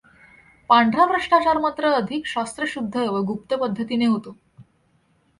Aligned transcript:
पांढरा 0.69 1.05
भ्रष्टाचार 1.05 1.57
मात्र 1.57 1.91
अधिक 1.93 2.25
शास्त्रशुध्द 2.25 2.97
व 2.97 3.21
गुप्त 3.21 3.53
पध्दतीने 3.53 4.05
होतो. 4.05 4.35